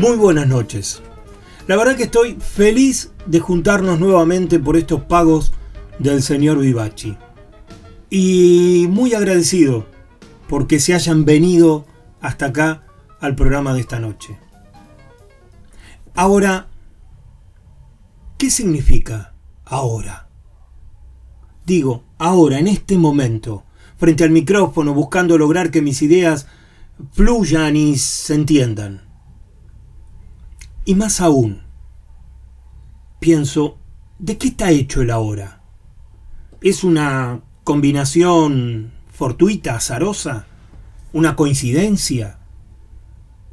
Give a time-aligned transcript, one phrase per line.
[0.00, 1.02] Muy buenas noches.
[1.66, 5.52] La verdad que estoy feliz de juntarnos nuevamente por estos pagos
[5.98, 7.18] del señor Vivachi.
[8.08, 9.84] Y muy agradecido
[10.48, 11.84] porque se hayan venido
[12.22, 12.86] hasta acá
[13.20, 14.38] al programa de esta noche.
[16.14, 16.68] Ahora,
[18.38, 19.34] ¿qué significa
[19.66, 20.30] ahora?
[21.66, 23.64] Digo, ahora, en este momento,
[23.98, 26.46] frente al micrófono, buscando lograr que mis ideas
[27.12, 29.09] fluyan y se entiendan.
[30.90, 31.62] Y más aún,
[33.20, 33.78] pienso,
[34.18, 35.62] ¿de qué está hecho el ahora?
[36.62, 40.48] ¿Es una combinación fortuita, azarosa?
[41.12, 42.40] ¿Una coincidencia?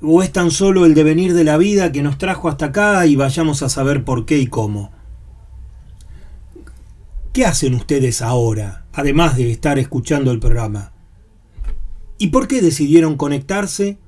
[0.01, 3.15] ¿O es tan solo el devenir de la vida que nos trajo hasta acá y
[3.15, 4.91] vayamos a saber por qué y cómo?
[7.33, 10.91] ¿Qué hacen ustedes ahora, además de estar escuchando el programa?
[12.17, 13.99] ¿Y por qué decidieron conectarse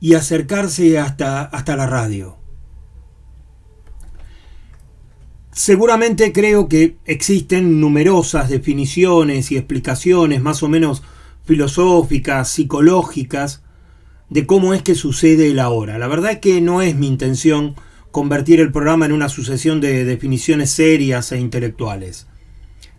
[0.00, 2.36] y acercarse hasta, hasta la radio.
[5.52, 11.02] Seguramente creo que existen numerosas definiciones y explicaciones más o menos
[11.44, 13.62] filosóficas, psicológicas,
[14.30, 15.98] de cómo es que sucede el ahora.
[15.98, 17.74] La verdad es que no es mi intención
[18.10, 22.26] convertir el programa en una sucesión de definiciones serias e intelectuales.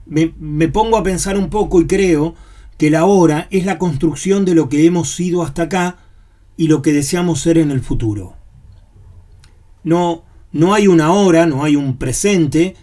[0.05, 2.35] Me, me, pongo a pensar un poco y creo
[2.77, 5.97] que el ahora es la construcción de lo que hemos sido hasta acá
[6.61, 8.35] y lo que deseamos ser en el futuro.
[9.83, 12.75] No, no hay una hora, no hay un presente,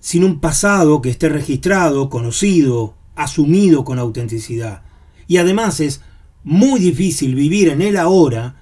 [0.00, 4.82] sin un pasado que esté registrado, conocido, asumido con autenticidad.
[5.28, 6.02] Y además es
[6.42, 8.56] muy difícil vivir en el ahora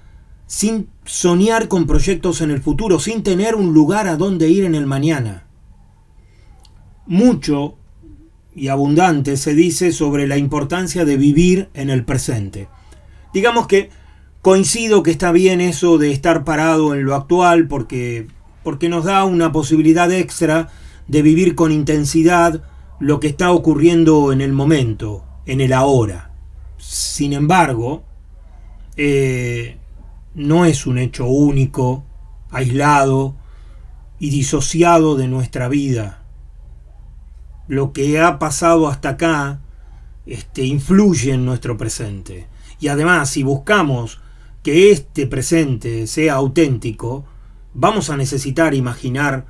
[0.45, 4.75] sin soñar con proyectos en el futuro, sin tener un lugar a donde ir en
[4.75, 5.47] el mañana.
[7.07, 7.79] Mucho
[8.53, 12.67] y abundante se dice sobre la importancia de vivir en el presente.
[13.33, 14.04] Digamos que
[14.45, 18.27] Coincido que está bien eso de estar parado en lo actual porque,
[18.63, 20.69] porque nos da una posibilidad extra
[21.07, 22.61] de vivir con intensidad
[22.99, 26.29] lo que está ocurriendo en el momento, en el ahora.
[26.77, 28.03] Sin embargo,
[28.97, 29.79] eh,
[30.35, 32.03] no es un hecho único,
[32.51, 33.35] aislado
[34.19, 36.23] y disociado de nuestra vida.
[37.67, 39.61] Lo que ha pasado hasta acá
[40.27, 42.45] este, influye en nuestro presente.
[42.79, 44.19] Y además, si buscamos
[44.65, 47.23] que este presente sea auténtico,
[47.75, 49.45] vamos a necesitar imaginar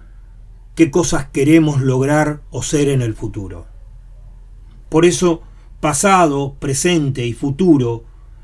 [0.76, 3.66] qué cosas queremos lograr o ser en el futuro.
[4.90, 5.42] Por eso,
[5.80, 8.03] pasado, presente y futuro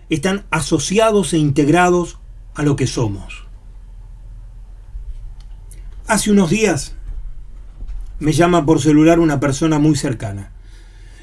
[0.09, 2.19] están asociados e integrados
[2.55, 3.43] a lo que somos.
[6.07, 6.95] Hace unos días
[8.19, 10.53] me llama por celular una persona muy cercana.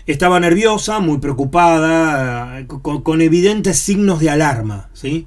[0.04, 5.26] Estaba nerviosa, muy preocupada, con, con evidentes signos de alarma, ¿sí?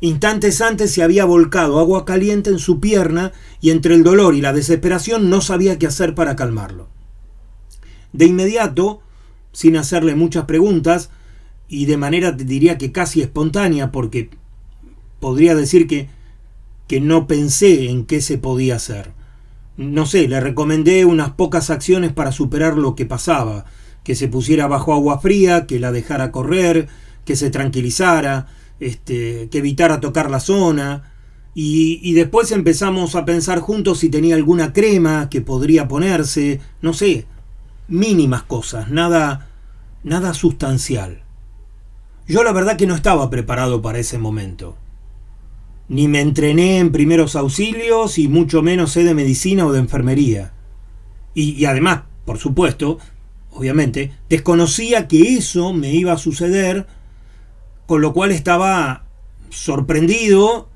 [0.00, 4.40] Instantes antes se había volcado agua caliente en su pierna y entre el dolor y
[4.40, 6.88] la desesperación no sabía qué hacer para calmarlo.
[8.12, 9.02] De inmediato,
[9.52, 11.10] sin hacerle muchas preguntas,
[11.68, 14.30] y de manera diría que casi espontánea, porque
[15.20, 16.08] podría decir que,
[16.88, 19.12] que no pensé en qué se podía hacer.
[19.76, 23.66] No sé, le recomendé unas pocas acciones para superar lo que pasaba,
[24.02, 26.88] que se pusiera bajo agua fría, que la dejara correr,
[27.24, 28.48] que se tranquilizara,
[28.80, 31.12] este, que evitara tocar la zona.
[31.54, 37.26] Y, después empezamos a pensar juntos si tenía alguna crema que podría ponerse, no sé,
[37.88, 39.50] mínimas cosas, nada,
[40.02, 41.22] nada sustancial.
[42.26, 44.76] Yo la verdad que no estaba preparado para ese momento.
[45.88, 50.52] Ni me entrené en primeros auxilios y mucho menos sé de medicina o de enfermería.
[51.34, 52.98] y, además, por supuesto,
[53.50, 56.86] obviamente, desconocía que eso me iba a suceder,
[57.90, 59.02] con lo cual estaba
[59.48, 60.68] sorprendido,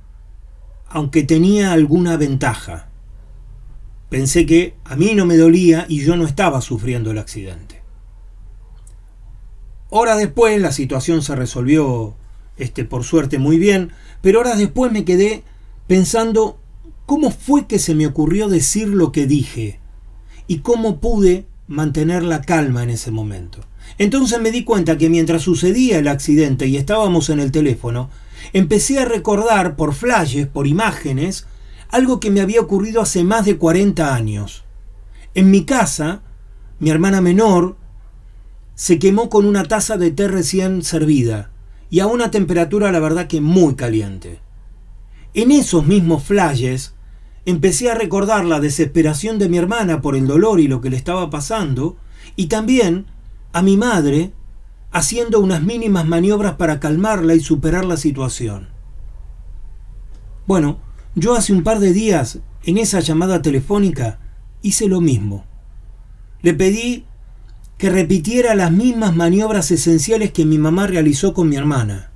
[0.88, 2.88] aunque tenía alguna ventaja.
[4.10, 7.82] Pensé que a mí no me dolía y yo no estaba sufriendo el accidente.
[9.90, 12.16] Horas después la situación se resolvió,
[12.56, 15.44] este, por suerte, muy bien, pero horas después me quedé
[15.86, 16.58] pensando
[17.06, 19.78] cómo fue que se me ocurrió decir lo que dije
[20.48, 23.60] y cómo pude mantener la calma en ese momento.
[23.98, 28.10] Entonces me di cuenta que mientras sucedía el accidente y estábamos en el teléfono,
[28.52, 31.46] empecé a recordar por flashes, por imágenes,
[31.90, 34.64] algo que me había ocurrido hace más de 40 años.
[35.34, 36.22] En mi casa,
[36.80, 37.76] mi hermana menor
[38.74, 41.50] se quemó con una taza de té recién servida
[41.90, 44.40] y a una temperatura la verdad que muy caliente.
[45.34, 46.94] En esos mismos flashes
[47.46, 50.96] empecé a recordar la desesperación de mi hermana por el dolor y lo que le
[50.96, 51.96] estaba pasando,
[52.36, 53.06] y también
[53.54, 54.32] a mi madre
[54.90, 58.68] haciendo unas mínimas maniobras para calmarla y superar la situación.
[60.44, 60.80] Bueno,
[61.14, 64.18] yo hace un par de días, en esa llamada telefónica,
[64.60, 65.44] hice lo mismo.
[66.42, 67.06] Le pedí
[67.78, 72.10] que repitiera las mismas maniobras esenciales que mi mamá realizó con mi hermana.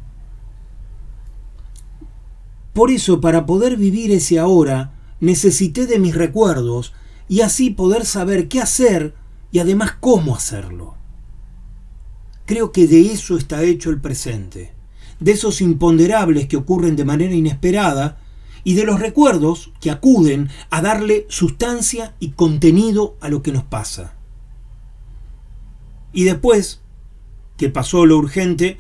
[2.73, 6.95] Por eso, para poder vivir ese ahora, necesité de mis recuerdos
[7.29, 9.15] y así poder saber qué hacer
[9.53, 10.98] y además cómo hacerlo.
[12.49, 14.73] Creo que de eso está hecho el presente,
[15.21, 18.19] de esos imponderables que ocurren de manera inesperada
[18.65, 23.65] y de los recuerdos que acuden a darle sustancia y contenido a lo que nos
[23.65, 24.15] pasa.
[26.13, 26.81] Y después,
[27.57, 28.79] que pasó lo urgente,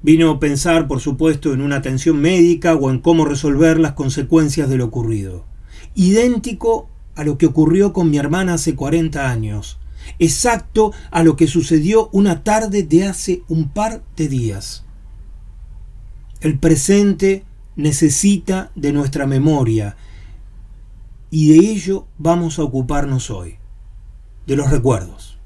[0.00, 4.70] vino a pensar, por supuesto, en una atención médica o en cómo resolver las consecuencias
[4.70, 5.50] de lo ocurrido
[5.94, 9.78] idéntico a lo que ocurrió con mi hermana hace 40 años,
[10.18, 14.84] exacto a lo que sucedió una tarde de hace un par de días.
[16.40, 17.44] El presente
[17.76, 19.96] necesita de nuestra memoria
[21.30, 23.58] y de ello vamos a ocuparnos hoy,
[24.46, 25.38] de los recuerdos.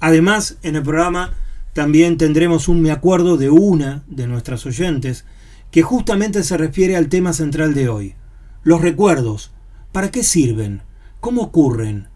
[0.00, 1.32] Además, en el programa
[1.72, 5.24] también tendremos un me acuerdo de una de nuestras oyentes
[5.70, 8.14] que justamente se refiere al tema central de hoy,
[8.62, 9.52] los recuerdos,
[9.92, 10.82] ¿para qué sirven?
[11.20, 12.08] ¿Cómo ocurren?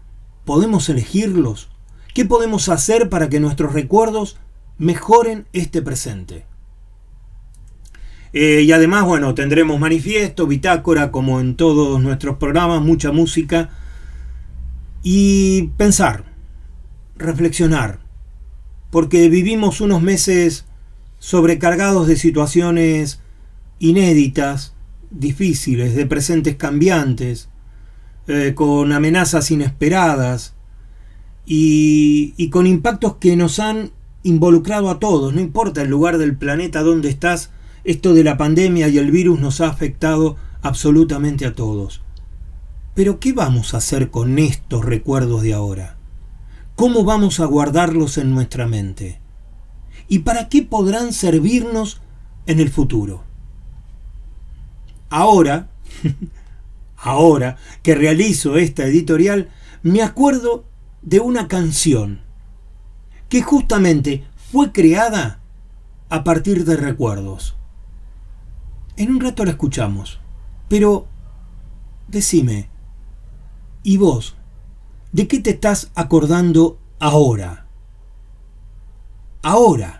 [0.49, 1.69] ¿Podemos elegirlos?
[2.15, 4.37] ¿Qué podemos hacer para que nuestros recuerdos
[4.79, 6.43] mejoren este presente?
[8.33, 13.69] Eh, y además, bueno, tendremos manifiesto, bitácora, como en todos nuestros programas, mucha música.
[15.03, 16.23] Y pensar,
[17.15, 17.99] reflexionar,
[18.89, 20.65] porque vivimos unos meses
[21.19, 23.21] sobrecargados de situaciones
[23.77, 24.73] inéditas,
[25.11, 27.49] difíciles, de presentes cambiantes,
[28.29, 30.53] eh, con amenazas inesperadas
[31.45, 33.91] y, y con impactos que nos han
[34.21, 37.49] involucrado a todos, no importa el lugar del planeta donde estás,
[37.83, 42.01] esto de la pandemia y el virus nos ha afectado absolutamente a todos.
[42.93, 45.97] Pero ¿qué vamos a hacer con estos recuerdos de ahora?
[46.75, 49.19] ¿Cómo vamos a guardarlos en nuestra mente?
[50.07, 52.01] ¿Y para qué podrán servirnos
[52.45, 53.23] en el futuro?
[55.09, 55.69] Ahora,
[57.01, 59.49] ahora que realizo esta editorial,
[59.83, 60.65] me acuerdo
[61.01, 62.21] de una canción
[63.29, 65.41] que justamente fue creada
[66.09, 67.55] a partir de recuerdos.
[68.97, 70.19] En un rato la escuchamos,
[70.67, 71.07] pero
[72.07, 72.69] decime,
[73.83, 74.35] ¿y vos?
[75.11, 77.67] ¿De qué te estás acordando ahora?
[79.41, 79.98] Ahora.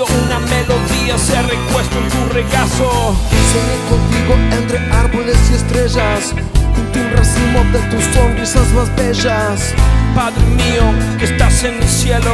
[0.00, 3.14] Una melodía se recuesta en tu regazo.
[3.52, 6.34] Soñé contigo entre árboles y estrellas,
[6.74, 9.74] junto un racimo de tus sonrisas más bellas.
[10.14, 10.84] Padre mío,
[11.18, 12.32] que estás en el cielo,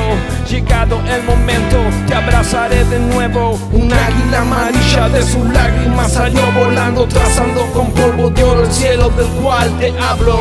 [0.48, 3.58] llegado el momento, te abrazaré de nuevo.
[3.72, 9.10] Un águila amarilla de sus lágrimas salió volando, trazando con polvo de oro el cielo
[9.10, 10.38] del cual te hablo.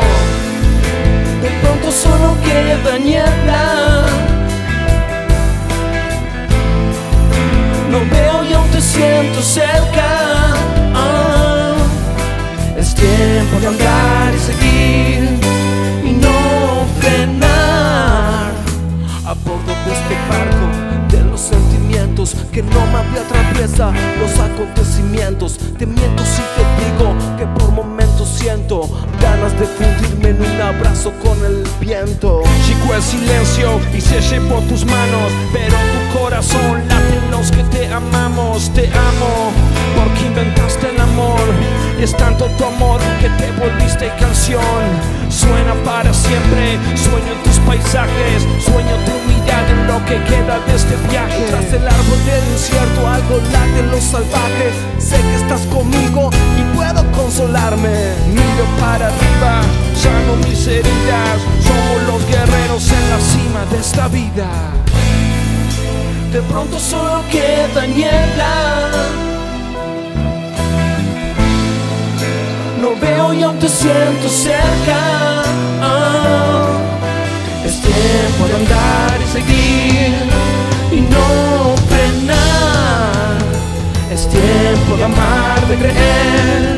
[1.42, 4.27] De pronto solo queda niebla
[7.98, 10.06] No veo y aún te siento cerca.
[10.94, 11.74] Ah,
[12.76, 13.87] es tiempo de andar
[22.52, 25.56] que no me había traviesa los acontecimientos.
[25.78, 28.88] Te miento si te digo que por momentos siento
[29.22, 32.42] ganas de fundirme en un abrazo con el viento.
[32.66, 37.62] Chico, el silencio y se llevó tus manos, pero tu corazón late en los que
[37.64, 38.68] te amamos.
[38.74, 39.52] Te amo
[39.94, 41.40] porque inventaste el amor.
[42.00, 45.17] Y es tanto tu amor que te volviste canción.
[45.30, 50.74] Suena para siempre, sueño en tus paisajes, sueño tu mirada en lo que queda de
[50.74, 51.44] este viaje.
[51.48, 54.72] Tras el árbol del incierto, algo late en lo salvaje.
[54.98, 58.14] Sé que estás conmigo y puedo consolarme.
[58.28, 59.62] Miro para arriba,
[59.94, 61.38] sano mis heridas.
[61.62, 64.48] Somos los guerreros en la cima de esta vida.
[66.32, 69.27] De pronto solo queda niebla.
[72.96, 75.42] Veo y aún te siento cerca.
[77.64, 80.14] Es tiempo de andar y seguir
[80.92, 83.38] y no frenar.
[84.10, 86.77] Es tiempo de amar, de creer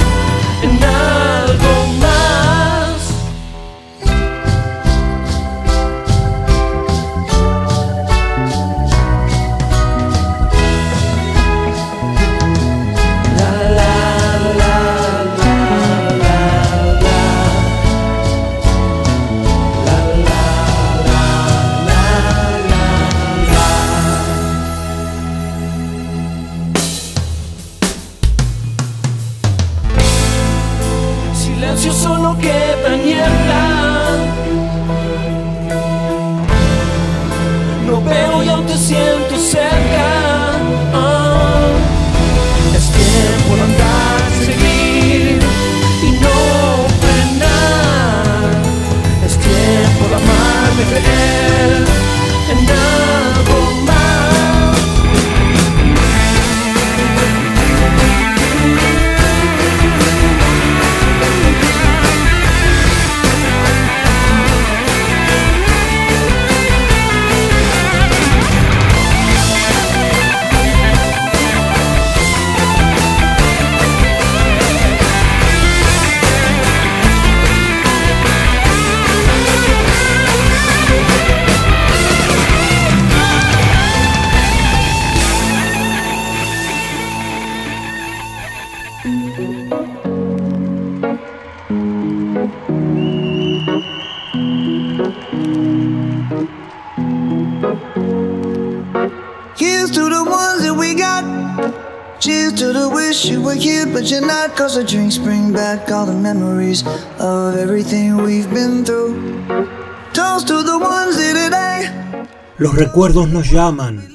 [112.60, 114.06] Los recuerdos nos llaman,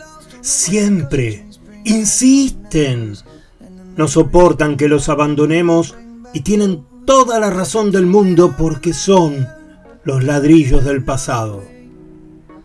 [0.41, 1.47] siempre,
[1.83, 3.15] insisten,
[3.97, 5.95] no soportan que los abandonemos
[6.31, 9.47] y tienen toda la razón del mundo porque son
[10.03, 11.63] los ladrillos del pasado.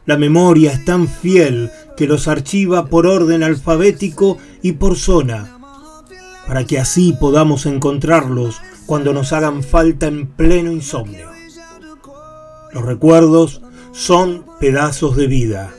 [0.04, 5.60] La memoria es tan fiel que los archiva por orden alfabético y por zona,
[6.46, 11.30] para que así podamos encontrarlos cuando nos hagan falta en pleno insomnio.
[12.70, 15.75] Los recuerdos son pedazos de vida.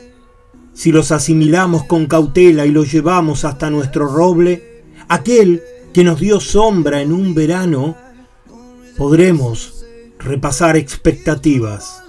[0.74, 6.40] Si los asimilamos con cautela y los llevamos hasta nuestro roble, aquel que nos dio
[6.40, 7.96] sombra en un verano,
[8.96, 9.84] podremos
[10.18, 12.02] repasar expectativas,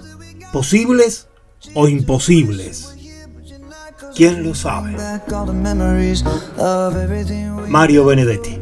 [0.51, 1.27] posibles
[1.73, 2.95] o imposibles.
[4.15, 4.95] ¿Quién lo sabe?
[7.67, 8.59] Mario Benedetti.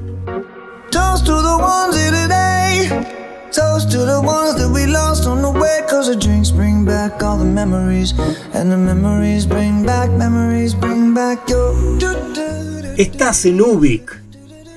[12.97, 14.21] Estás en Ubic.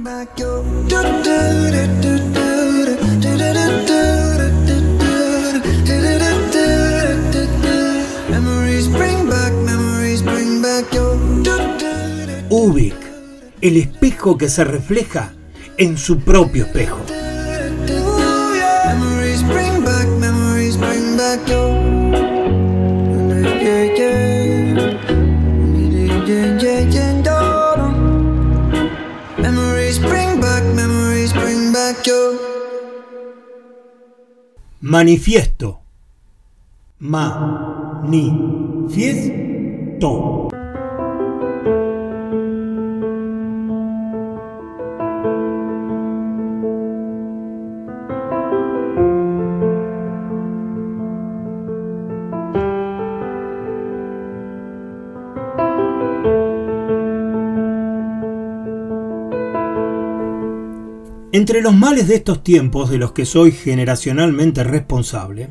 [12.52, 12.96] Ubik,
[13.62, 15.34] el espejo que se refleja
[15.80, 17.00] en su propio espejo.
[34.82, 35.80] Manifiesto.
[37.00, 39.32] Ma, ni, fies,
[40.00, 40.59] to.
[61.50, 65.50] Entre los males de estos tiempos, de los que soy generacionalmente responsable,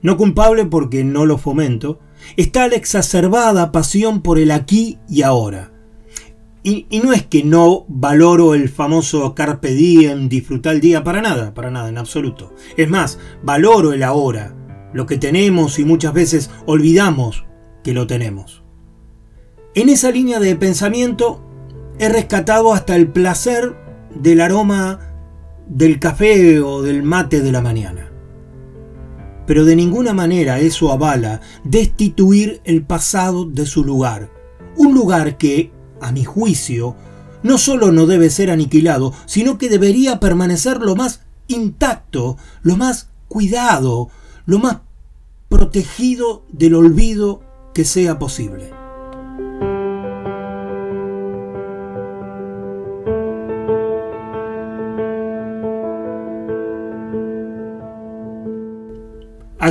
[0.00, 1.98] no culpable porque no lo fomento,
[2.36, 5.72] está la exacerbada pasión por el aquí y ahora.
[6.62, 11.52] Y, no es que no valoro el famoso carpe diem, disfrutar el día, para nada,
[11.52, 12.54] para nada, en absoluto.
[12.76, 14.54] Es más, valoro el ahora,
[14.94, 17.44] lo que tenemos y muchas veces olvidamos
[17.82, 18.62] que lo tenemos.
[19.74, 21.44] En esa línea de pensamiento
[21.98, 23.74] he rescatado hasta el placer
[24.14, 25.09] del aroma
[25.70, 28.10] del café o del mate de la mañana.
[29.46, 34.30] Pero de ninguna manera eso avala destituir el pasado de su lugar.
[34.76, 36.96] Un lugar que, a mi juicio,
[37.42, 43.08] no solo no debe ser aniquilado, sino que debería permanecer lo más intacto, lo más
[43.28, 44.08] cuidado,
[44.46, 44.78] lo más
[45.48, 47.42] protegido del olvido
[47.74, 48.79] que sea posible.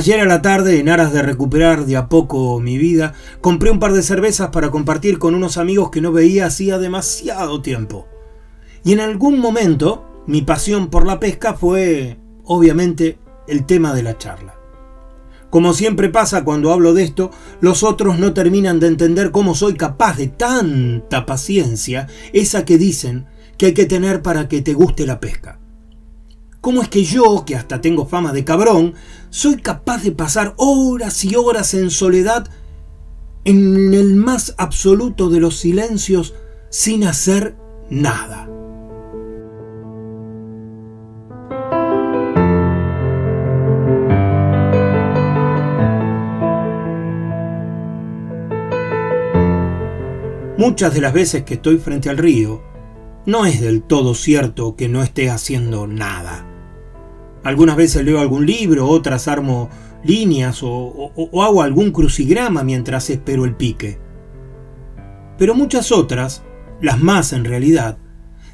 [0.00, 3.78] Ayer a la tarde, en aras de recuperar de a poco mi vida, compré un
[3.78, 8.08] par de cervezas para compartir con unos amigos que no veía hacía demasiado tiempo.
[8.82, 14.16] Y en algún momento, mi pasión por la pesca fue, obviamente, el tema de la
[14.16, 14.54] charla.
[15.50, 19.74] Como siempre pasa cuando hablo de esto, los otros no terminan de entender cómo soy
[19.74, 23.26] capaz de tanta paciencia, esa que dicen
[23.58, 25.59] que hay que tener para que te guste la pesca.
[26.60, 28.92] ¿Cómo es que yo, que hasta tengo fama de cabrón,
[29.30, 32.48] soy capaz de pasar horas y horas en soledad
[33.44, 36.34] en el más absoluto de los silencios
[36.68, 37.56] sin hacer
[37.88, 38.46] nada?
[50.58, 52.62] Muchas de las veces que estoy frente al río,
[53.24, 56.49] no es del todo cierto que no esté haciendo nada.
[57.42, 59.70] Algunas veces leo algún libro, otras armo
[60.04, 63.98] líneas o, hago algún crucigrama mientras espero el pique.
[65.38, 66.42] Pero muchas otras,
[66.80, 67.98] las más en realidad,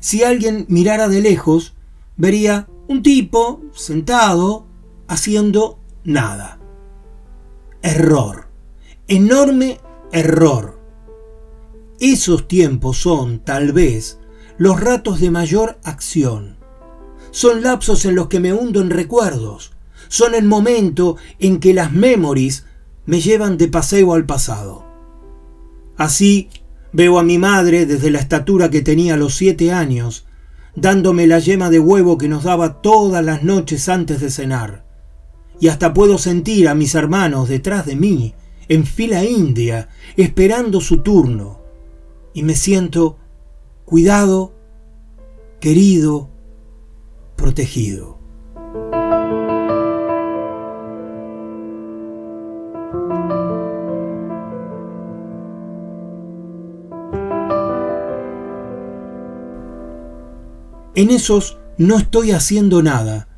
[0.01, 1.75] si alguien mirara de lejos,
[2.17, 4.67] vería un tipo sentado
[5.09, 6.61] haciendo nada.
[7.83, 8.49] Error.
[9.09, 9.81] Enorme
[10.13, 10.81] error.
[11.99, 14.21] Esos tiempos son, tal vez,
[14.59, 16.56] los ratos de mayor acción
[17.37, 19.73] son lapsos en los que me hundo en recuerdos.
[20.09, 22.65] Son el momento en que las memories
[23.05, 24.87] me llevan de paseo al pasado.
[25.99, 26.49] Así
[26.95, 30.25] veo a mi madre desde la estatura que tenía a los siete años,
[30.77, 34.87] dándome la yema de huevo que nos daba todas las noches antes de cenar.
[35.61, 38.33] Y hasta puedo sentir a mis hermanos detrás de mí,
[38.71, 41.61] en fila india, esperando su turno.
[42.33, 43.19] Y me siento
[43.85, 44.55] cuidado,
[45.61, 46.31] querido,
[47.37, 48.19] protegido.
[60.95, 63.29] En esos no estoy haciendo nada.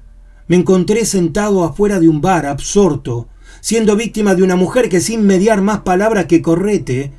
[0.46, 3.26] Me encontré sentado afuera de un bar, absorto,
[3.61, 7.12] siendo víctima de una mujer que sin mediar más palabra que correte,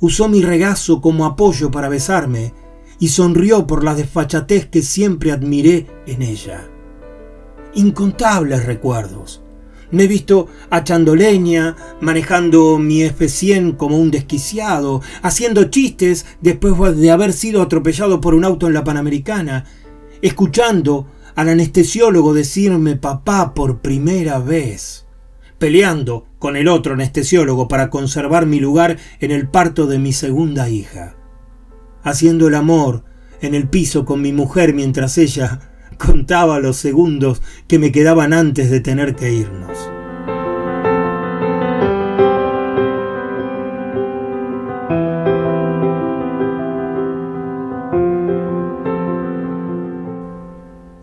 [0.00, 2.52] usó mi regazo como apoyo para besarme
[2.98, 6.68] y sonrió por la desfachatez que siempre admiré en ella.
[7.74, 9.42] Incontables recuerdos,
[9.90, 17.10] Me he visto achando leña, manejando mi F100 como un desquiciado, haciendo chistes después de
[17.10, 19.66] haber sido atropellado por un auto en la Panamericana,
[20.20, 25.06] escuchando al anestesiólogo decirme papá por primera vez,
[25.58, 30.68] peleando con el otro anestesiólogo para conservar mi lugar en el parto de mi segunda
[30.68, 31.16] hija,
[32.04, 33.02] haciendo el amor
[33.40, 35.60] en el piso con mi mujer mientras ella
[35.98, 39.90] contaba los segundos que me quedaban antes de tener que irnos.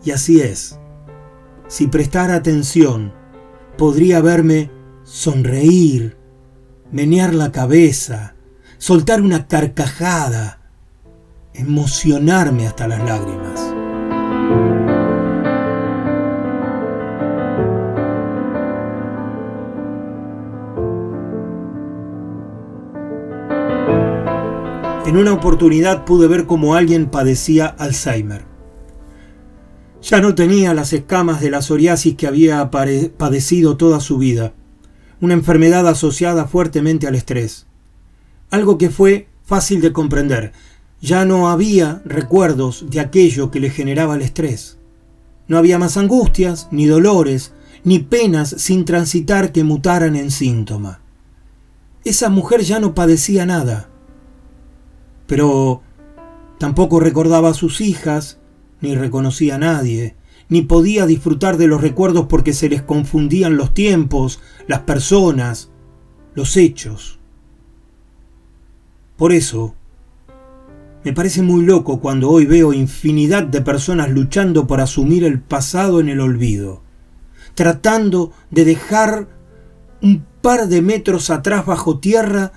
[0.03, 0.79] Y así es.
[1.67, 3.13] Si prestara atención,
[3.77, 4.71] podría verme
[5.03, 6.17] sonreír,
[6.91, 8.35] menear la cabeza,
[8.77, 10.60] soltar una carcajada,
[11.61, 13.59] emocionarme hasta las lágrimas.
[25.05, 28.45] En una oportunidad pude ver cómo alguien padecía Alzheimer.
[30.01, 34.53] Ya no tenía las escamas de la psoriasis que había padecido toda su vida,
[35.19, 37.67] una enfermedad asociada fuertemente al estrés.
[38.49, 40.53] Algo que fue fácil de comprender.
[41.01, 44.77] Ya no había recuerdos de aquello que le generaba el estrés.
[45.47, 51.01] No había más angustias, ni dolores, ni penas sin transitar que mutaran en síntoma.
[52.05, 53.91] Esa mujer ya no padecía nada
[55.31, 55.81] pero
[56.57, 58.41] tampoco recordaba a sus hijas,
[58.81, 60.17] ni reconocía a nadie,
[60.49, 65.71] ni podía disfrutar de los recuerdos porque se les confundían los tiempos, las personas,
[66.33, 67.21] los hechos.
[69.15, 69.73] Por eso,
[71.03, 75.99] me parece muy loco cuando hoy veo infinidad de personas luchando por asumir el pasado
[75.99, 76.83] en el olvido,
[77.55, 79.27] tratando de dejar
[80.01, 82.51] un par de metros atrás bajo tierra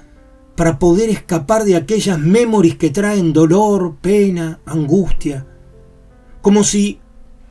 [0.56, 5.46] para poder escapar de aquellas memories que traen dolor, pena, angustia.
[6.42, 7.00] Como si,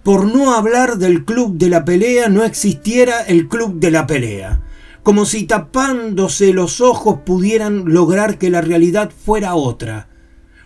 [0.04, 4.62] por no hablar del club de la pelea, no existiera el club de la pelea.
[5.02, 10.08] Como si tapándose los ojos pudieran lograr que la realidad fuera otra.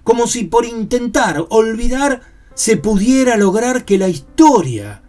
[0.07, 2.21] Como si por intentar olvidar
[2.53, 5.01] se pudiera lograr que la historia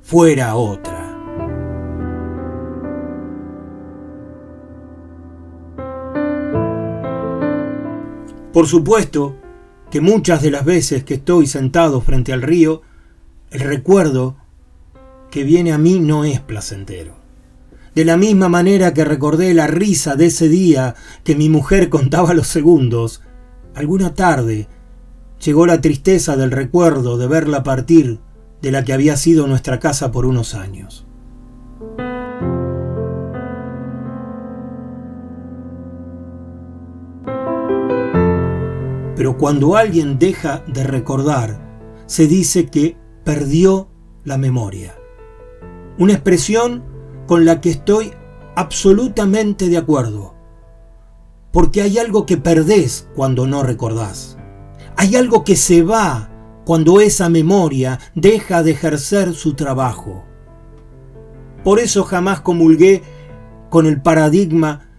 [0.00, 1.18] fuera otra.
[8.52, 9.34] Por supuesto
[9.90, 12.82] que muchas de las veces que estoy sentado frente al río,
[13.50, 14.36] el recuerdo
[15.32, 17.16] que viene a mí no es placentero.
[17.96, 22.34] De la misma manera que recordé la risa de ese día que mi mujer contaba
[22.34, 23.20] los segundos,
[23.74, 24.68] alguna tarde
[25.44, 28.20] llegó la tristeza del recuerdo de verla partir
[28.62, 31.06] de la que había sido nuestra casa por unos años.
[39.16, 41.60] Pero cuando alguien deja de recordar,
[42.06, 43.88] se dice que perdió
[44.24, 44.96] la memoria.
[45.98, 46.82] Una expresión
[47.26, 48.12] con la que estoy
[48.56, 50.33] absolutamente de acuerdo.
[51.54, 54.36] Porque hay algo que perdés cuando no recordás.
[54.96, 56.28] Hay algo que se va
[56.64, 60.24] cuando esa memoria deja de ejercer su trabajo.
[61.62, 63.02] Por eso jamás comulgué
[63.70, 64.90] con el paradigma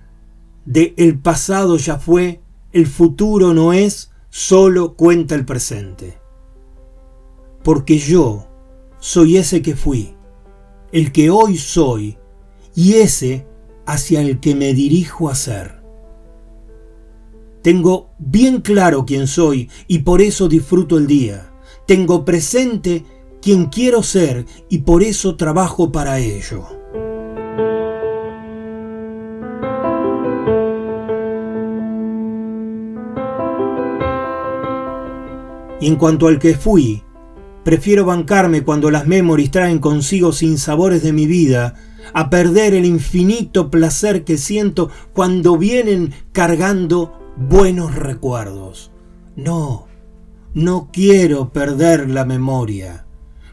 [0.64, 2.42] de el pasado ya fue,
[2.72, 6.20] el futuro no es solo cuenta el presente.
[7.66, 8.48] Porque yo
[9.00, 10.16] soy ese que fui,
[10.94, 12.18] el que hoy soy
[12.76, 13.46] y ese
[13.86, 15.75] hacia el que me dirijo a ser.
[17.66, 21.52] Tengo bien claro quién soy y por eso disfruto el día.
[21.88, 23.04] Tengo presente
[23.42, 26.64] quién quiero ser y por eso trabajo para ello.
[35.82, 37.02] Y en cuanto al que fui,
[37.64, 41.74] prefiero bancarme cuando las memories traen consigo sinsabores de mi vida,
[42.14, 48.92] a perder el infinito placer que siento cuando vienen cargando buenos recuerdos.
[49.36, 49.88] No,
[50.54, 53.06] no quiero perder la memoria,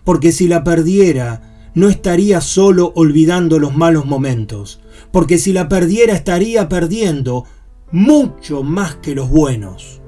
[0.05, 6.13] porque si la perdiera, no estaría solo olvidando los malos momentos, porque si la perdiera
[6.15, 7.45] estaría perdiendo
[7.91, 10.03] mucho más que los buenos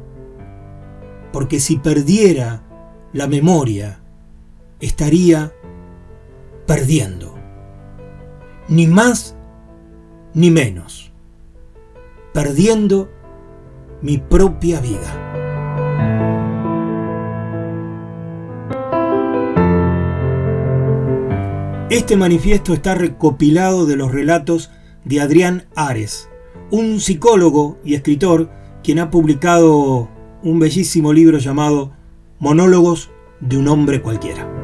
[1.35, 2.63] porque si perdiera
[3.13, 3.99] la memoria,
[4.79, 5.53] estaría
[6.65, 7.35] perdiendo.
[8.69, 9.35] Ni más
[10.33, 11.11] ni menos.
[12.33, 13.11] Perdiendo
[14.05, 15.23] mi propia vida.
[21.89, 24.71] Este manifiesto está recopilado de los relatos
[25.07, 26.29] de Adrián Ares,
[26.71, 28.51] un psicólogo y escritor
[28.83, 30.11] quien ha publicado
[30.43, 31.93] un bellísimo libro llamado
[32.39, 34.64] Monólogos de un hombre cualquiera.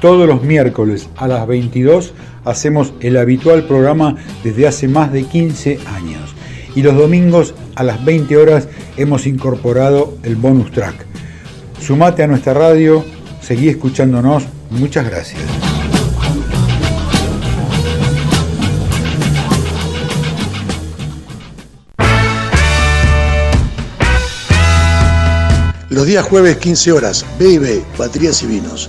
[0.00, 2.14] Todos los miércoles a las 22
[2.46, 6.34] hacemos el habitual programa desde hace más de 15 años.
[6.74, 11.04] Y los domingos a las 20 horas hemos incorporado el bonus track.
[11.82, 13.04] Sumate a nuestra radio,
[13.42, 14.44] seguí escuchándonos.
[14.70, 15.42] Muchas gracias.
[25.90, 28.88] Los días jueves 15 horas, B&B, Baterías y Vinos.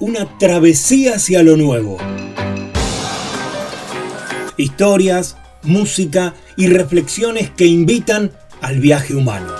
[0.00, 1.98] una travesía hacia lo nuevo.
[4.56, 9.52] Historias, música y reflexiones que invitan al viaje humano.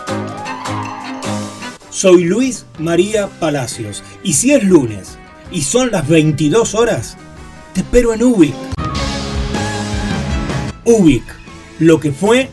[1.91, 5.19] Soy Luis María Palacios y si es lunes
[5.51, 7.17] y son las 22 horas,
[7.73, 8.55] te espero en Ubik.
[10.85, 11.25] Ubik,
[11.79, 12.51] lo que fue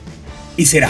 [0.58, 0.90] y será.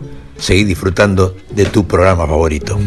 [0.41, 2.77] seguí disfrutando de tu programa favorito.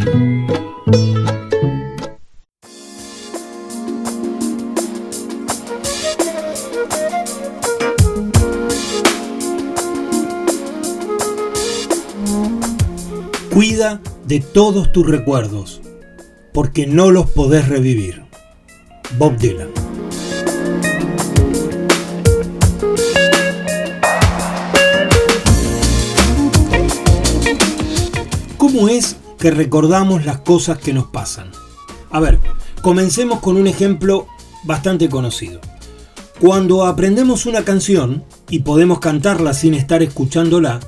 [13.53, 15.81] Cuida de todos tus recuerdos,
[16.53, 18.25] porque no los podés revivir.
[19.17, 19.84] Bob Dylan.
[28.85, 31.51] ¿Cómo es que recordamos las cosas que nos pasan?
[32.11, 32.39] A ver,
[32.83, 34.27] comencemos con un ejemplo
[34.65, 35.59] bastante conocido.
[36.39, 40.81] Cuando aprendemos una canción y podemos cantarla sin estar escuchándola,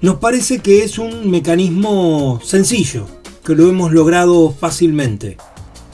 [0.00, 3.04] nos parece que es un mecanismo sencillo,
[3.44, 5.36] que lo hemos logrado fácilmente,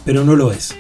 [0.04, 0.76] pero no lo es.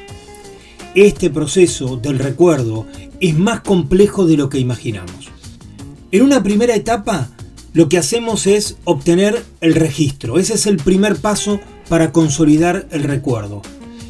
[0.94, 2.86] este proceso del recuerdo
[3.18, 5.28] es más complejo de lo que imaginamos.
[6.12, 7.30] En una primera etapa,
[7.72, 10.38] lo que hacemos es obtener el registro.
[10.38, 13.62] Ese es el primer paso para consolidar el recuerdo.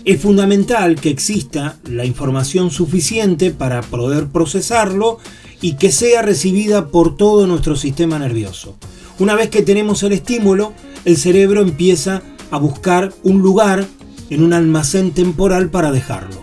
[0.04, 5.18] Es fundamental que exista la información suficiente para poder procesarlo
[5.60, 8.76] y que sea recibida por todo nuestro sistema nervioso.
[9.20, 10.72] Una vez que tenemos el estímulo,
[11.04, 13.86] el cerebro empieza a buscar un lugar
[14.28, 16.42] en un almacén temporal para dejarlo.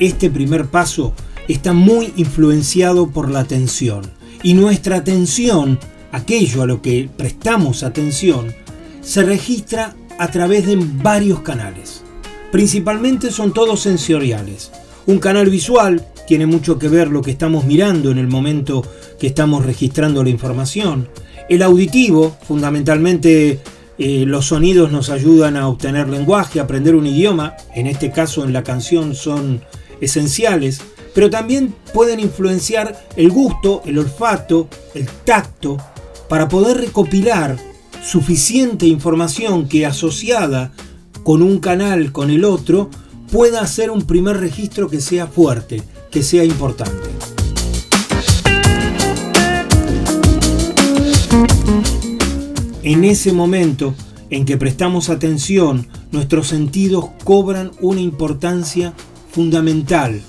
[0.00, 1.12] Este primer paso
[1.46, 4.10] está muy influenciado por la atención
[4.42, 5.78] y nuestra atención,
[6.14, 8.54] aquello a lo que prestamos atención,
[9.00, 12.02] se registra a través de varios canales.
[12.52, 14.70] Principalmente son todos sensoriales.
[15.06, 18.86] Un canal visual tiene mucho que ver lo que estamos mirando en el momento
[19.18, 21.08] que estamos registrando la información.
[21.48, 23.60] El auditivo, fundamentalmente
[23.98, 28.52] eh, los sonidos nos ayudan a obtener lenguaje, aprender un idioma, en este caso en
[28.52, 29.62] la canción son
[30.00, 30.80] esenciales,
[31.12, 35.76] pero también pueden influenciar el gusto, el olfato, el tacto,
[36.28, 37.56] para poder recopilar
[38.02, 40.72] suficiente información que asociada
[41.22, 42.90] con un canal, con el otro,
[43.32, 47.08] pueda hacer un primer registro que sea fuerte, que sea importante.
[52.82, 53.94] En ese momento
[54.28, 58.92] en que prestamos atención, nuestros sentidos cobran una importancia
[59.32, 60.20] fundamental,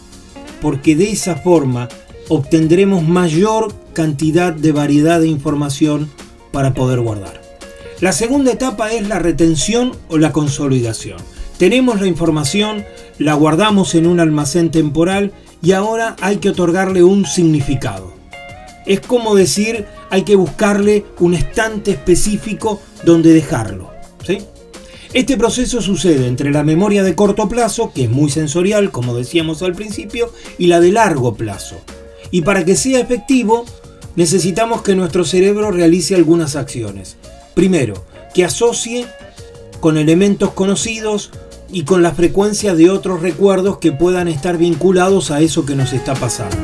[0.62, 1.90] porque de esa forma
[2.30, 6.12] obtendremos mayor cantidad de variedad de información
[6.52, 7.42] para poder guardar.
[8.02, 11.18] La segunda etapa es la retención o la consolidación.
[11.58, 12.86] Tenemos la información,
[13.18, 15.32] la guardamos en un almacén temporal
[15.64, 18.14] y ahora hay que otorgarle un significado.
[18.86, 23.90] Es como decir, hay que buscarle un estante específico donde dejarlo.
[24.24, 24.40] ¿sí?
[25.14, 29.64] Este proceso sucede entre la memoria de corto plazo, que es muy sensorial, como decíamos
[29.64, 31.78] al principio, y la de largo plazo.
[32.32, 33.66] Y para que sea efectivo,
[34.16, 37.18] necesitamos que nuestro cerebro realice algunas acciones.
[37.54, 39.08] Primero, que asocie
[39.80, 41.32] con elementos conocidos
[41.72, 45.94] y con la frecuencia de otros recuerdos que puedan estar vinculados a eso que nos
[45.94, 46.58] está pasando.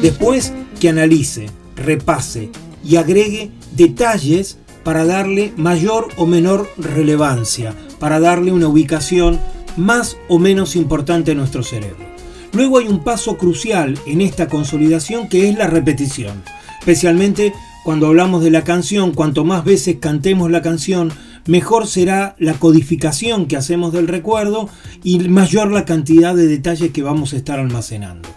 [0.00, 2.50] Después, que analice, repase
[2.82, 9.38] y agregue detalles para darle mayor o menor relevancia, para darle una ubicación
[9.76, 12.09] más o menos importante a nuestro cerebro.
[12.52, 16.42] Luego hay un paso crucial en esta consolidación que es la repetición
[16.80, 17.52] especialmente
[17.84, 21.12] cuando hablamos de la canción, cuanto más veces cantemos la canción,
[21.46, 24.68] mejor será la codificación que hacemos del recuerdo
[25.04, 28.28] y mayor la cantidad de detalles que vamos a estar almacenando.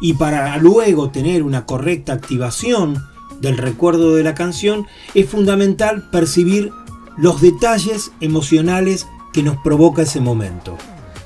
[0.00, 3.02] Y para luego tener una correcta activación
[3.40, 6.70] del recuerdo de la canción, es fundamental percibir
[7.16, 10.76] los detalles emocionales que nos provoca ese momento.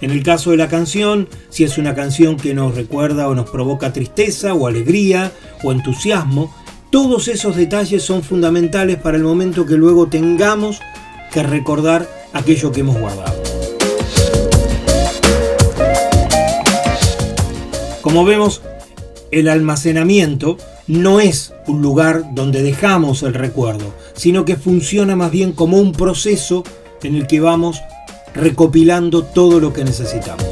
[0.01, 3.51] En el caso de la canción, si es una canción que nos recuerda o nos
[3.51, 5.33] provoca tristeza o alegría
[5.65, 6.55] o entusiasmo,
[6.91, 10.81] todos esos detalles son fundamentales para el momento que luego tengamos
[11.33, 13.43] que recordar aquello que hemos guardado.
[18.01, 18.63] Como vemos,
[19.33, 20.57] el almacenamiento
[20.87, 25.93] no es un lugar donde dejamos el recuerdo, sino que funciona más bien como un
[25.93, 26.63] proceso
[27.03, 27.81] en el que vamos
[28.35, 30.45] recopilando todo lo que necesitamos.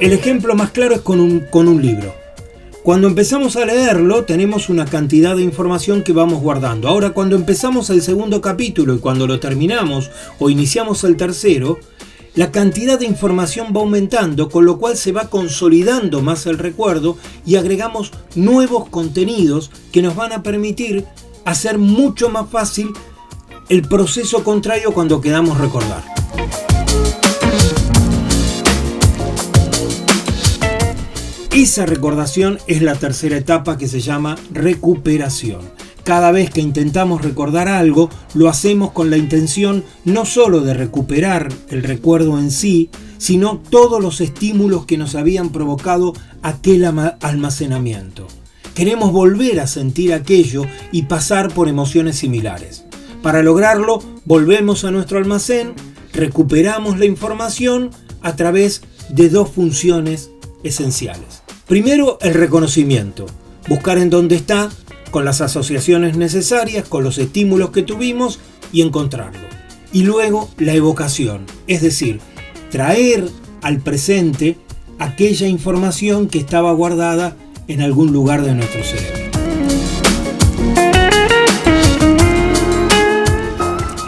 [0.00, 2.12] El ejemplo más claro es con un, con un libro.
[2.82, 6.88] Cuando empezamos a leerlo tenemos una cantidad de información que vamos guardando.
[6.88, 11.78] Ahora cuando empezamos el segundo capítulo y cuando lo terminamos o iniciamos el tercero,
[12.34, 17.16] la cantidad de información va aumentando, con lo cual se va consolidando más el recuerdo
[17.46, 21.04] y agregamos nuevos contenidos que nos van a permitir
[21.44, 22.92] hacer mucho más fácil
[23.68, 26.02] el proceso contrario cuando quedamos recordar.
[31.52, 35.60] Esa recordación es la tercera etapa que se llama recuperación.
[36.02, 41.52] Cada vez que intentamos recordar algo, lo hacemos con la intención no solo de recuperar
[41.68, 46.84] el recuerdo en sí, sino todos los estímulos que nos habían provocado aquel
[47.20, 48.26] almacenamiento.
[48.74, 52.84] Queremos volver a sentir aquello y pasar por emociones similares.
[53.22, 55.74] Para lograrlo, volvemos a nuestro almacén,
[56.12, 57.90] recuperamos la información
[58.22, 60.30] a través de dos funciones
[60.64, 61.42] esenciales.
[61.66, 63.26] Primero, el reconocimiento,
[63.68, 64.70] buscar en dónde está,
[65.10, 68.40] con las asociaciones necesarias, con los estímulos que tuvimos
[68.72, 69.46] y encontrarlo.
[69.92, 72.20] Y luego, la evocación, es decir,
[72.70, 73.28] traer
[73.60, 74.56] al presente
[74.98, 77.36] aquella información que estaba guardada
[77.68, 79.22] en algún lugar de nuestro cerebro.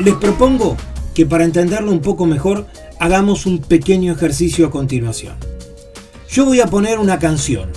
[0.05, 0.76] Les propongo
[1.14, 2.66] que para entenderlo un poco mejor
[2.98, 5.34] hagamos un pequeño ejercicio a continuación.
[6.28, 7.70] Yo voy a poner una canción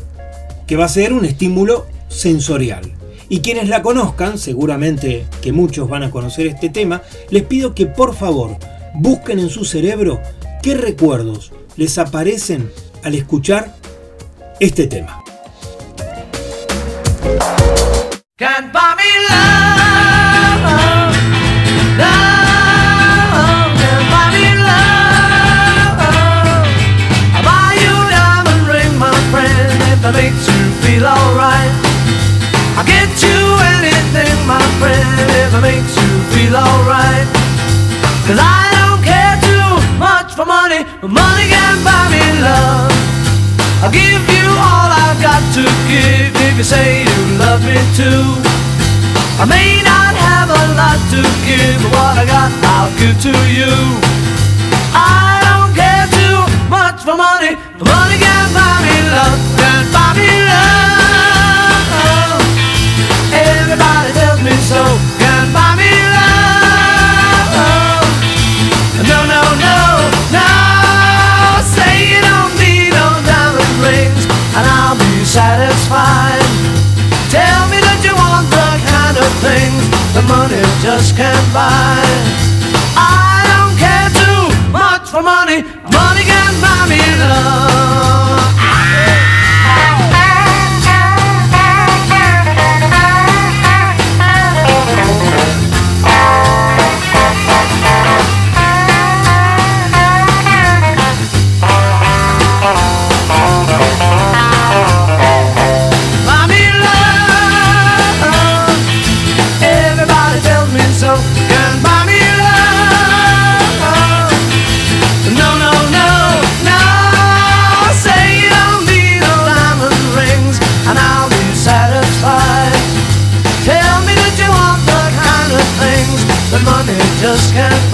[0.66, 2.94] que va a ser un estímulo sensorial.
[3.30, 7.86] Y quienes la conozcan, seguramente que muchos van a conocer este tema, les pido que
[7.86, 8.58] por favor
[8.96, 10.22] busquen en su cerebro
[10.64, 12.70] qué recuerdos les aparecen
[13.04, 13.76] al escuchar
[14.60, 15.24] este tema.
[18.38, 20.62] Can't buy me love,
[22.00, 26.00] love, can't buy me love.
[27.36, 31.74] I'll buy you a diamond ring, my friend, if makes you feel alright.
[32.78, 33.40] I'll get you
[33.76, 37.28] anything, my friend, if it makes you feel alright.
[38.24, 42.94] Cause I don't care too much for money, money can buy me love.
[43.84, 46.17] I'll give you all I've got to give
[46.58, 48.34] if you say you love me too.
[49.38, 53.34] I may not have a lot to give, but what I got I'll give to
[53.54, 53.70] you.
[54.90, 60.18] I don't care too much for money, but money can buy me love, can buy
[60.18, 62.42] me love.
[63.38, 64.82] Everybody tells me so,
[65.22, 67.54] can buy me love.
[69.06, 69.78] No, no, no,
[70.34, 70.50] no.
[71.62, 74.26] Say you don't need no diamond rings,
[74.58, 76.47] and I'll be satisfied.
[79.42, 79.84] Things
[80.14, 82.02] the money just can't buy.
[82.96, 85.62] I don't care too much for money.
[85.94, 88.37] Money can buy me love.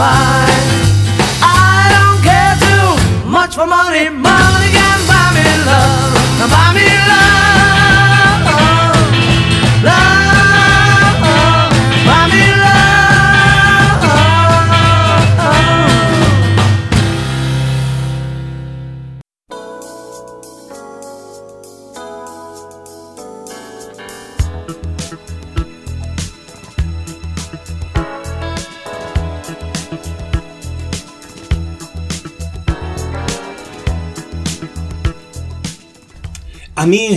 [0.03, 1.41] Just.
[1.43, 4.09] I don't care too much for money.
[4.09, 4.42] Money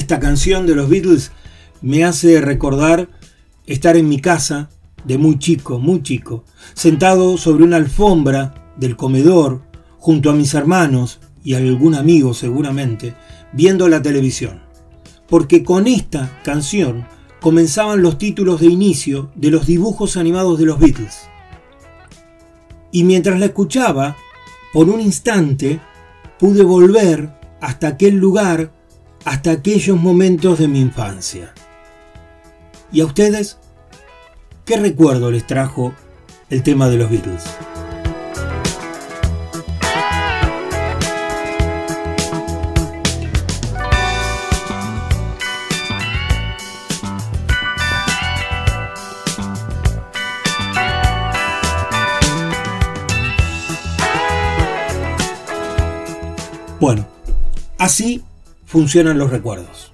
[0.07, 1.33] esta canción de los Beatles
[1.83, 3.09] me hace recordar
[3.67, 4.71] estar en mi casa
[5.05, 6.45] de muy chico, muy chico,
[6.75, 9.63] sentado sobre una alfombra del comedor,
[9.99, 13.17] junto a mis hermanos y algún amigo seguramente,
[13.53, 14.63] viendo la televisión.
[15.29, 17.09] Porque con esta canción
[17.41, 21.29] comenzaban los títulos de inicio de los dibujos animados de los Beatles.
[22.93, 24.17] Y mientras la escuchaba,
[24.73, 25.81] por un instante
[26.39, 28.71] pude volver hasta aquel lugar,
[29.27, 31.53] hasta aquellos momentos de mi infancia.
[32.93, 33.59] ¿Y a ustedes?
[34.65, 35.93] ¿Qué recuerdo les trajo
[36.49, 37.43] el tema de los Beatles?
[56.79, 57.05] Bueno,
[57.79, 58.23] así
[58.67, 59.91] funcionan los recuerdos.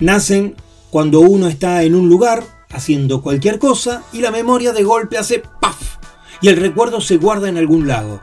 [0.00, 0.56] Nacen
[0.90, 5.42] cuando uno está en un lugar haciendo cualquier cosa y la memoria de golpe hace
[5.60, 5.96] ¡paf!
[6.40, 8.20] y el recuerdo se guarda en algún lado,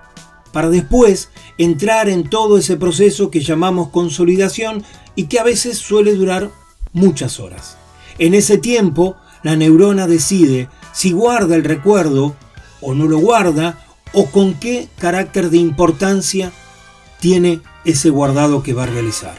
[0.51, 4.83] para después entrar en todo ese proceso que llamamos consolidación
[5.15, 6.51] y que a veces suele durar
[6.93, 7.77] muchas horas.
[8.19, 12.35] En ese tiempo, la neurona decide si guarda el recuerdo
[12.81, 16.51] o no lo guarda o con qué carácter de importancia
[17.19, 19.37] tiene ese guardado que va a realizar.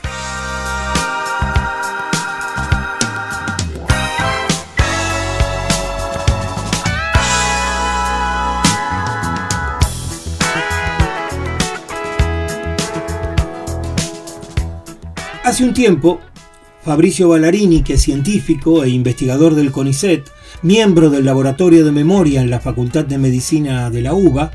[15.44, 16.20] Hace un tiempo,
[16.82, 20.30] Fabricio Ballarini, que es científico e investigador del CONICET,
[20.62, 24.52] miembro del Laboratorio de Memoria en la Facultad de Medicina de la UBA,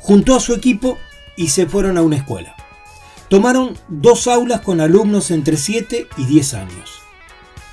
[0.00, 0.96] juntó a su equipo
[1.36, 2.56] y se fueron a una escuela.
[3.28, 7.02] Tomaron dos aulas con alumnos entre 7 y 10 años.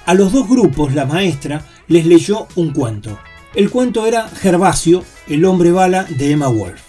[0.06, 3.18] A los dos grupos la maestra les leyó un cuento
[3.54, 6.82] El cuento era Gervasio, el hombre bala de Emma Wolf.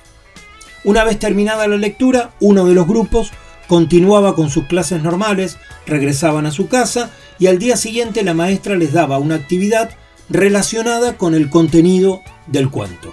[0.84, 3.30] Una vez terminada la lectura, uno de los grupos
[3.68, 8.74] continuaba con sus clases normales, regresaban a su casa y al día siguiente la maestra
[8.76, 9.90] les daba una actividad
[10.28, 13.12] relacionada con el contenido del cuento.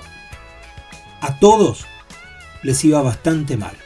[1.22, 1.86] A todos
[2.64, 3.83] les iba bastante mal.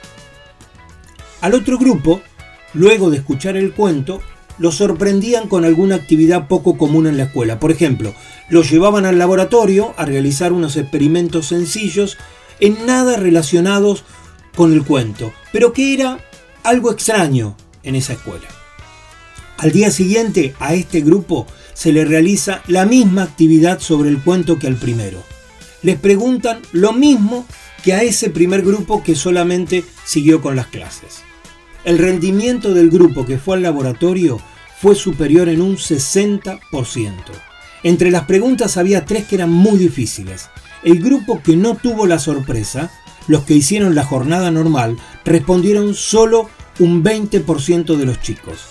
[1.42, 2.22] Al otro grupo,
[2.74, 4.22] luego de escuchar el cuento,
[4.58, 7.60] los sorprendían con alguna actividad poco común en la escuela.
[7.60, 8.14] Por ejemplo,
[8.50, 12.18] los llevaban al laboratorio a realizar unos experimentos sencillos
[12.60, 14.04] en nada relacionados
[14.56, 16.20] con el cuento, pero que era
[16.64, 18.48] algo extraño en esa escuela.
[19.58, 24.58] Al día siguiente a este grupo se le realiza la misma actividad sobre el cuento
[24.58, 25.24] que al primero.
[25.84, 27.46] Les preguntan lo mismo
[27.84, 31.27] que a ese primer grupo que solamente siguió con las clases.
[31.88, 34.42] El rendimiento del grupo que fue al laboratorio
[34.78, 36.60] fue superior en un 60%.
[37.82, 40.50] Entre las preguntas había tres que eran muy difíciles.
[40.84, 42.92] El grupo que no tuvo la sorpresa,
[43.30, 48.66] los que hicieron la jornada normal, respondieron solo un 20% de los chicos.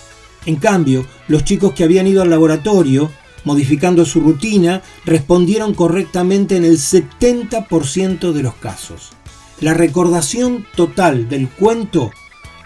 [0.45, 3.09] En cambio, los chicos que habían ido al laboratorio,
[3.45, 9.09] modificando su rutina, respondieron correctamente en el 70% de los casos.
[9.59, 12.11] La recordación total del cuento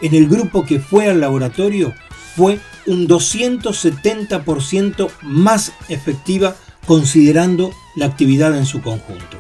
[0.02, 1.94] en el grupo que fue al laboratorio
[2.36, 6.56] fue un 270% más efectiva
[6.88, 9.38] considerando la actividad en su conjunto.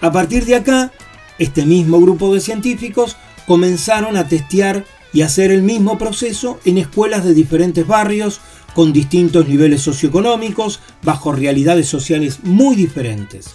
[0.00, 0.92] A partir de acá,
[1.38, 7.24] este mismo grupo de científicos comenzaron a testear y hacer el mismo proceso en escuelas
[7.24, 8.40] de diferentes barrios,
[8.74, 13.46] con distintos niveles socioeconómicos, bajo realidades sociales muy diferentes.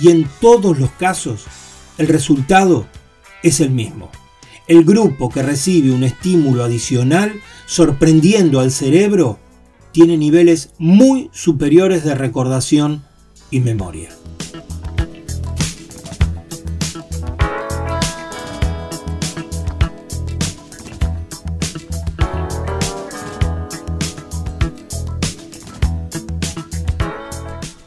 [0.00, 1.44] Y en todos los casos,
[1.98, 2.86] el resultado
[3.42, 4.10] es el mismo.
[4.68, 7.32] El grupo que recibe un estímulo adicional,
[7.66, 9.38] sorprendiendo al cerebro,
[9.90, 13.02] tiene niveles muy superiores de recordación
[13.50, 14.08] y memoria.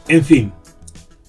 [0.08, 0.52] En fin,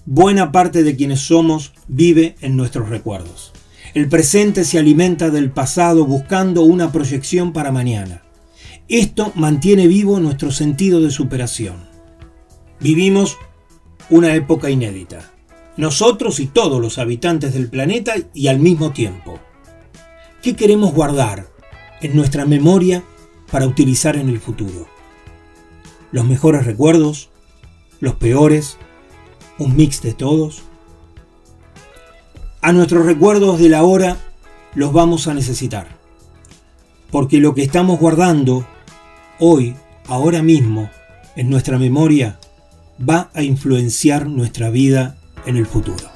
[0.06, 3.54] buena parte de quienes somos vive en nuestros recuerdos.
[3.94, 8.24] El presente se alimenta del pasado buscando una proyección para mañana.
[8.88, 11.88] Esto mantiene vivo nuestro sentido de superación.
[12.80, 13.38] Vivimos
[14.10, 15.32] una época inédita.
[15.78, 19.40] Nosotros y todos los habitantes del planeta y al mismo tiempo.
[20.42, 21.48] ¿Qué queremos guardar
[22.02, 23.04] en nuestra memoria
[23.52, 24.88] para utilizar en el futuro?
[26.12, 27.30] ¿Los mejores recuerdos?
[28.00, 28.78] los peores,
[29.58, 30.64] un mix de todos.
[32.68, 34.18] A nuestros recuerdos de la hora
[34.76, 35.88] los vamos a necesitar,
[37.12, 38.68] porque lo que estamos guardando
[39.40, 39.74] hoy,
[40.06, 40.90] ahora mismo,
[41.38, 42.38] en nuestra memoria,
[43.00, 45.16] va a influenciar nuestra vida
[45.46, 46.10] en el futuro.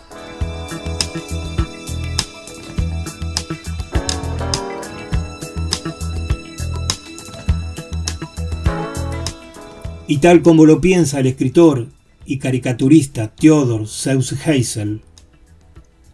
[10.06, 11.88] Y tal como lo piensa el escritor
[12.26, 15.00] y caricaturista Theodor Seuss-Heysel,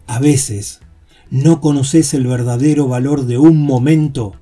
[0.08, 0.80] a veces
[1.30, 4.32] no conoces el verdadero valor de un momento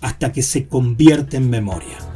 [0.00, 2.09] hasta que se convierte en memoria.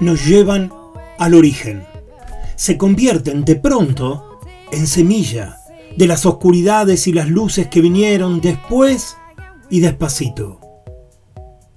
[0.00, 0.72] Nos llevan
[1.16, 1.84] al origen.
[2.56, 4.40] Se convierten de pronto
[4.72, 5.58] en semilla
[5.96, 9.16] de las oscuridades y las luces que vinieron después
[9.70, 10.58] y despacito.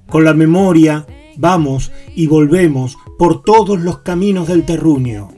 [0.07, 1.05] Con la memoria
[1.37, 5.29] vamos y volvemos por todos los caminos del terruño.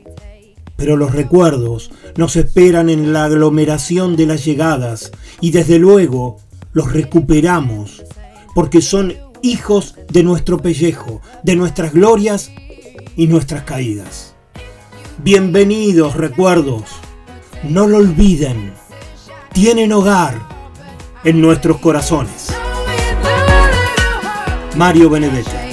[0.76, 6.38] Pero los recuerdos nos esperan en la aglomeración de las llegadas y desde luego
[6.72, 8.02] los recuperamos
[8.54, 12.50] porque son hijos de nuestro pellejo, de nuestras glorias
[13.16, 14.34] y nuestras caídas.
[15.18, 16.84] Bienvenidos recuerdos,
[17.64, 18.72] no lo olviden,
[19.52, 20.38] tienen hogar
[21.24, 22.48] en nuestros corazones.
[24.76, 25.67] Mario Benedetti.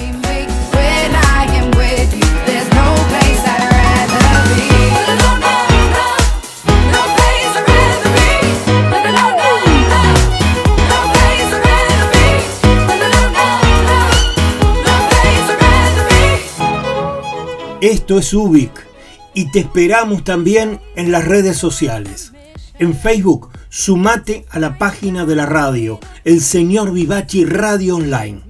[17.86, 18.84] Esto es Ubic
[19.32, 22.32] y te esperamos también en las redes sociales.
[22.80, 28.40] En Facebook, sumate a la página de la radio, El Señor Vivachi Radio Online.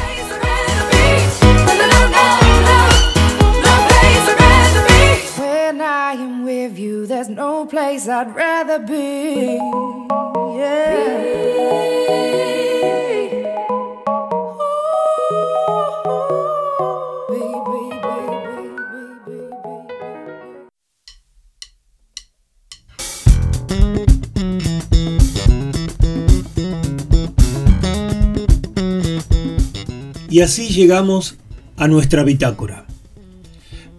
[30.31, 31.35] Y así llegamos
[31.75, 32.85] a nuestra bitácora.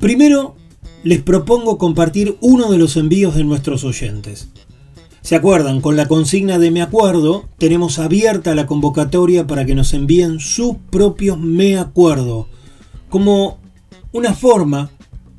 [0.00, 0.56] Primero,
[1.04, 4.48] les propongo compartir uno de los envíos de nuestros oyentes.
[5.20, 5.82] ¿Se acuerdan?
[5.82, 10.76] Con la consigna de Me Acuerdo, tenemos abierta la convocatoria para que nos envíen sus
[10.90, 12.48] propios Me Acuerdo,
[13.10, 13.58] como
[14.10, 14.90] una forma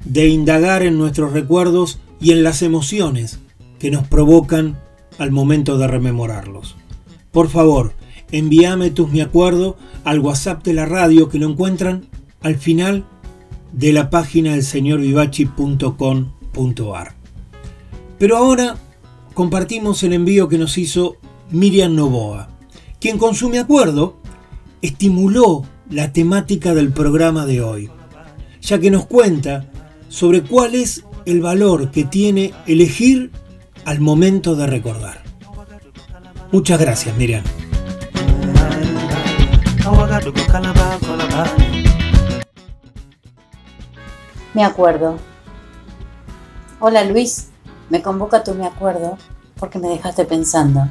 [0.05, 3.39] de indagar en nuestros recuerdos y en las emociones
[3.79, 4.77] que nos provocan
[5.17, 6.75] al momento de rememorarlos.
[7.31, 7.93] Por favor,
[8.33, 12.07] envíame tus Me Acuerdo al WhatsApp de la radio que lo encuentran
[12.41, 13.05] al final
[13.71, 17.15] de la página del señorvivachi.com.ar.
[18.19, 18.75] Pero ahora
[19.33, 21.15] compartimos el envío que nos hizo
[21.51, 22.49] Miriam Novoa,
[22.99, 24.17] quien con su Me Acuerdo
[24.81, 27.89] estimuló la temática del programa de hoy,
[28.61, 29.69] ya que nos cuenta
[30.09, 33.31] sobre cuál es el valor que tiene elegir
[33.85, 35.23] al momento de recordar.
[36.51, 37.43] Muchas gracias, Miriam.
[44.53, 45.17] Me acuerdo.
[46.79, 47.49] Hola Luis,
[47.89, 49.17] me convoca tu me acuerdo
[49.59, 50.89] porque me dejaste pensando.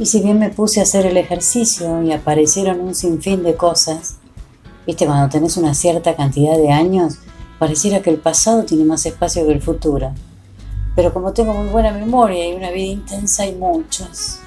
[0.00, 4.16] Y si bien me puse a hacer el ejercicio y aparecieron un sinfín de cosas,
[4.84, 7.18] viste, cuando tenés una cierta cantidad de años,
[7.60, 10.12] pareciera que el pasado tiene más espacio que el futuro.
[10.96, 14.41] Pero como tengo muy buena memoria y una vida intensa, hay muchos.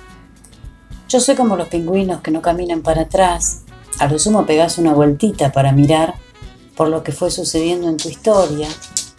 [1.07, 3.61] Yo soy como los pingüinos que no caminan para atrás.
[3.99, 6.15] A lo sumo pegás una vueltita para mirar
[6.75, 8.67] por lo que fue sucediendo en tu historia,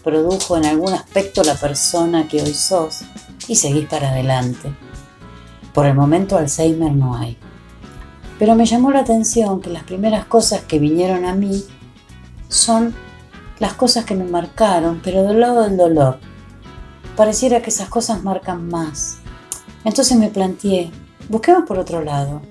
[0.05, 3.01] produjo en algún aspecto la persona que hoy sos
[3.49, 4.75] y seguís para adelante.
[5.73, 7.39] Por el momento Alzheimer no hay.
[8.39, 11.65] Pero me llamó la atención que las primeras cosas que vinieron a mí
[12.49, 12.95] son
[13.59, 16.19] las cosas que me marcaron, pero del lado del dolor.
[17.17, 19.19] Pareciera que esas cosas marcan más.
[19.85, 20.91] Entonces me planteé,
[21.29, 22.43] busquemos por otro lado.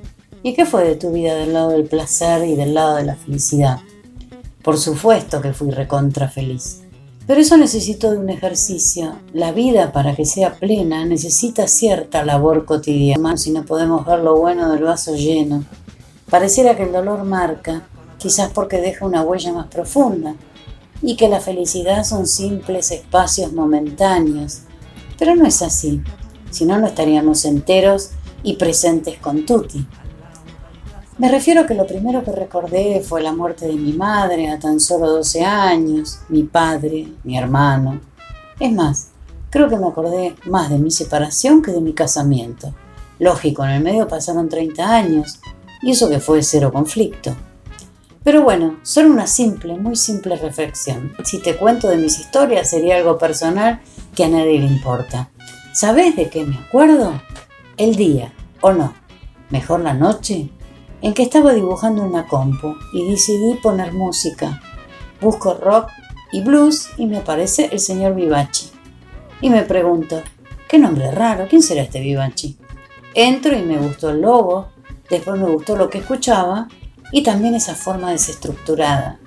[0.43, 3.15] ¿Y qué fue de tu vida del lado del placer y del lado de la
[3.15, 3.79] felicidad?
[4.63, 6.81] Por supuesto que fui recontra feliz.
[7.27, 9.15] Pero eso necesito de un ejercicio.
[9.33, 14.37] La vida, para que sea plena, necesita cierta labor cotidiana, si no podemos ver lo
[14.37, 15.63] bueno del vaso lleno.
[16.29, 17.87] Pareciera que el dolor marca,
[18.19, 20.35] quizás porque deja una huella más profunda,
[21.01, 24.61] y que la felicidad son simples espacios momentáneos.
[25.17, 26.03] Pero no es así,
[26.51, 28.11] si no, no estaríamos enteros
[28.45, 29.85] y presentes con Tuti.
[31.17, 34.59] Me refiero a que lo primero que recordé fue la muerte de mi madre a
[34.59, 37.99] tan solo 12 años, mi padre, mi hermano.
[38.59, 39.09] Es más,
[39.49, 42.73] creo que me acordé más de mi separación que de mi casamiento.
[43.17, 45.39] Lógico, en el medio pasaron 30 años,
[45.81, 47.35] y eso que fue cero conflicto.
[48.23, 51.13] Pero bueno, solo una simple, muy simple reflexión.
[51.23, 53.81] Si te cuento de mis historias sería algo personal
[54.15, 55.29] que a nadie le importa.
[55.73, 57.21] ¿Sabes de qué me acuerdo?
[57.77, 58.33] El día,
[58.65, 58.95] o no,
[59.51, 60.49] mejor la noche,
[61.03, 64.59] en que estaba dibujando una compu y decidí poner música.
[65.21, 65.91] Busco rock
[66.31, 68.71] y blues y me aparece el señor Vivachi.
[69.39, 70.19] Y me pregunto,
[70.67, 72.57] qué nombre raro, ¿quién será este Vivachi?
[73.13, 74.69] Entro y me gustó el logo,
[75.11, 76.67] después me gustó lo que escuchaba
[77.11, 79.19] y también esa forma desestructurada.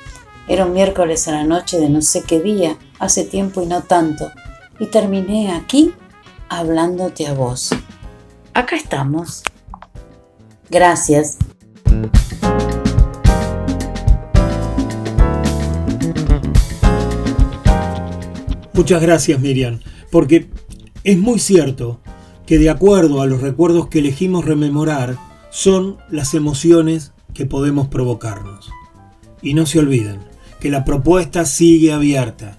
[0.49, 3.83] Era un miércoles a la noche de no sé qué día, hace tiempo y no
[3.83, 4.33] tanto,
[4.81, 5.95] y terminé aquí
[6.49, 7.71] hablándote a vos.
[8.59, 9.45] Acá estamos.
[10.69, 11.39] Gracias.
[18.73, 19.79] Muchas gracias Miriam,
[20.11, 20.51] porque
[21.05, 22.01] es muy cierto
[22.47, 25.17] que de acuerdo a los recuerdos que elegimos rememorar,
[25.51, 28.73] son las emociones que podemos provocarnos.
[29.41, 30.19] Y no se olviden
[30.59, 32.59] que la propuesta sigue abierta.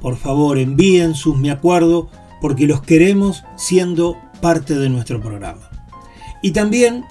[0.00, 2.08] Por favor, envíen sus me acuerdo
[2.40, 5.70] porque los queremos siendo parte de nuestro programa.
[6.42, 7.06] Y también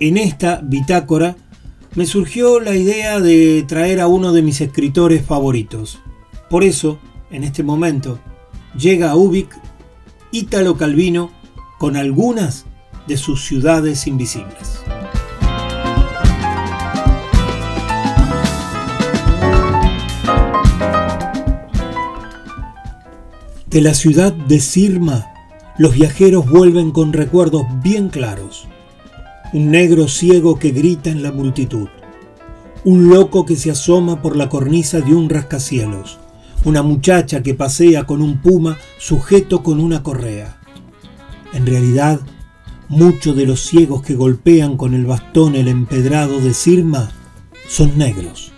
[0.00, 1.34] en esta bitácora
[1.94, 6.00] me surgió la idea de traer a uno de mis escritores favoritos.
[6.50, 6.98] Por eso,
[7.30, 8.18] en este momento,
[8.76, 9.48] llega a Ubik
[10.30, 11.30] Ítalo Calvino
[11.78, 12.66] con algunas
[13.08, 14.84] de sus ciudades invisibles.
[23.70, 25.31] De la ciudad de Sirma,
[25.78, 28.68] los viajeros vuelven con recuerdos bien claros.
[29.52, 31.88] Un negro ciego que grita en la multitud.
[32.84, 36.18] Un loco que se asoma por la cornisa de un rascacielos
[36.64, 40.58] una muchacha que pasea con un puma sujeto con una correa.
[41.52, 42.20] En realidad,
[42.88, 47.10] muchos de los ciegos que golpean con el bastón el empedrado de Sirma
[47.68, 48.52] son negros.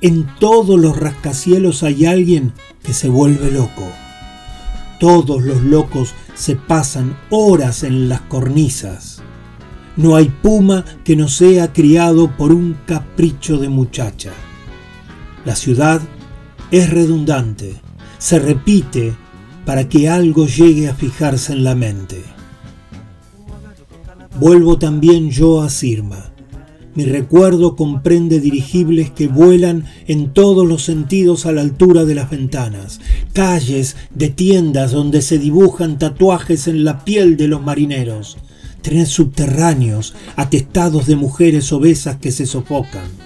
[0.00, 3.88] En todos los rascacielos hay alguien que se vuelve loco.
[5.02, 9.20] Todos los locos se pasan horas en las cornisas.
[9.96, 14.30] No hay puma que no sea criado por un capricho de muchacha.
[15.44, 16.00] La ciudad
[16.70, 17.80] es redundante,
[18.18, 19.16] se repite
[19.66, 22.22] para que algo llegue a fijarse en la mente.
[24.38, 26.31] Vuelvo también yo a Sirma.
[26.94, 32.30] Mi recuerdo comprende dirigibles que vuelan en todos los sentidos a la altura de las
[32.30, 33.00] ventanas,
[33.32, 38.36] calles de tiendas donde se dibujan tatuajes en la piel de los marineros,
[38.82, 43.22] trenes subterráneos atestados de mujeres obesas que se sofocan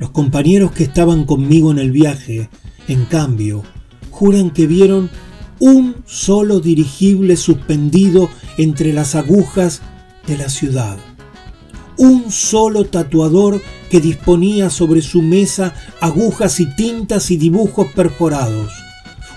[0.00, 2.48] los compañeros que estaban conmigo en el viaje,
[2.88, 3.62] en cambio,
[4.10, 5.10] juran que vieron
[5.60, 9.82] un solo dirigible suspendido entre las agujas
[10.26, 10.96] de la ciudad.
[12.00, 18.72] Un solo tatuador que disponía sobre su mesa agujas y tintas y dibujos perforados.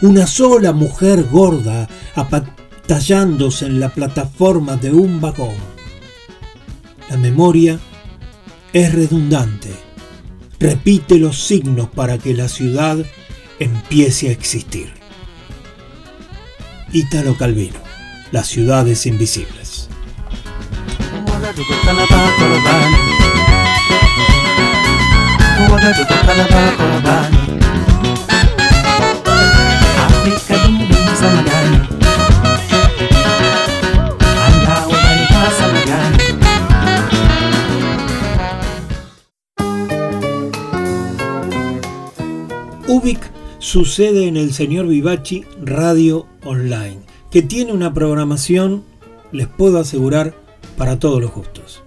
[0.01, 5.55] Una sola mujer gorda apatallándose en la plataforma de un vagón.
[7.09, 7.80] La memoria
[8.74, 9.70] es redundante
[10.64, 12.97] repite los signos para que la ciudad
[13.59, 14.93] empiece a existir.
[16.93, 17.80] Ítalo Calvino,
[18.32, 19.62] Las ciudades invisibles.
[42.88, 43.20] Ubik
[43.60, 48.86] sucede en el señor Vivachi Radio Online, que tiene una programación,
[49.34, 50.43] les puedo asegurar,
[50.78, 51.84] para todos los gustos.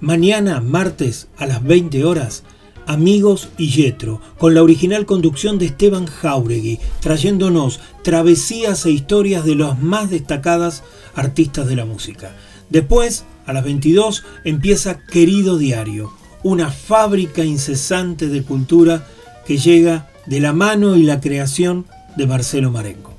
[0.00, 2.44] Mañana, martes, a las 20 horas,
[2.86, 9.56] Amigos y Yetro, con la original conducción de Esteban Jauregui, trayéndonos travesías e historias de
[9.56, 10.82] los más destacadas
[11.14, 12.34] artistas de la música.
[12.70, 16.12] Después, a las 22, empieza Querido Diario,
[16.42, 19.06] una fábrica incesante de cultura
[19.46, 21.86] que llega de la mano y la creación
[22.16, 23.14] de Marcelo Marengo.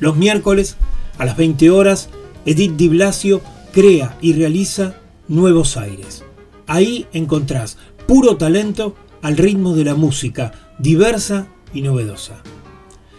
[0.00, 0.76] Los miércoles,
[1.18, 2.08] a las 20 horas,
[2.46, 3.42] Edith Di Blasio
[3.74, 4.94] crea y realiza
[5.26, 6.22] Nuevos Aires.
[6.68, 12.42] Ahí encontrás puro talento al ritmo de la música, diversa y novedosa.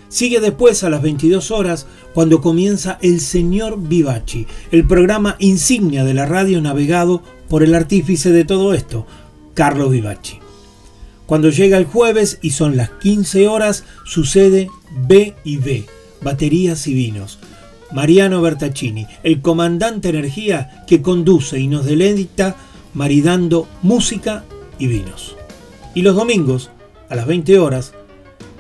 [0.08, 6.14] Sigue después a las 22 horas cuando comienza El Señor Vivaci, el programa insignia de
[6.14, 9.06] la radio navegado por el artífice de todo esto,
[9.56, 10.40] Carlos Vivaci.
[11.26, 14.70] Cuando llega el jueves y son las 15 horas, sucede
[15.06, 15.86] B y B,
[16.22, 17.40] baterías y vinos.
[17.92, 22.56] Mariano Bertaccini, el comandante energía que conduce y nos deleita
[22.94, 24.44] maridando música
[24.80, 25.36] y vinos.
[25.94, 26.72] Y los domingos,
[27.10, 27.94] a las 20 horas,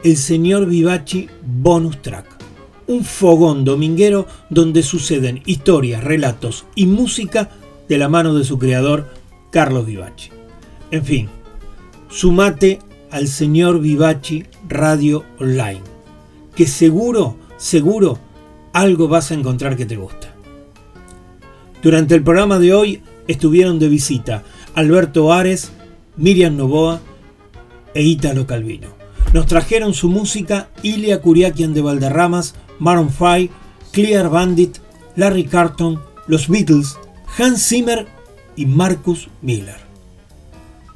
[0.03, 2.27] el señor Vivaci Bonus Track.
[2.87, 7.49] Un fogón dominguero donde suceden historias, relatos y música
[7.89, 9.09] de la mano de su creador,
[9.51, 10.29] Carlos Vivaci.
[10.91, 11.29] En fin,
[12.09, 15.81] sumate al señor Vivaci Radio Online,
[16.55, 18.19] que seguro, seguro,
[18.75, 20.35] algo vas a encontrar que te gusta.
[21.81, 25.71] Durante el programa de hoy estuvieron de visita Alberto Ares,
[26.17, 26.99] Miriam Novoa
[27.93, 28.89] e Ítalo Calvino.
[29.33, 33.53] Nos trajeron su música Ilia Kuriakian de Valderramas, Maroon 5,
[33.93, 34.79] Clear Bandit,
[35.15, 36.97] Larry Carton, los Beatles,
[37.37, 38.07] Hans Zimmer
[38.57, 39.79] y Marcus Miller.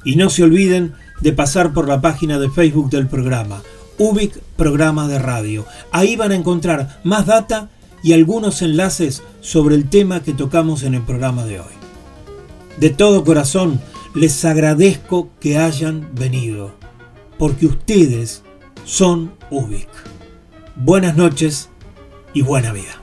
[0.04, 3.62] Y no se olviden de pasar por la página de Facebook del programa,
[4.00, 5.66] Ubic Programa de Radio.
[5.92, 7.68] Ahí van a encontrar más data
[8.02, 11.74] y algunos enlaces sobre el tema que tocamos en el programa de hoy.
[12.78, 13.78] De todo corazón,
[14.14, 16.72] les agradezco que hayan venido,
[17.38, 18.42] porque ustedes
[18.86, 19.90] son Ubic.
[20.76, 21.68] Buenas noches
[22.32, 23.02] y buena vida.